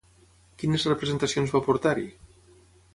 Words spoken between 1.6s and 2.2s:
portar-hi?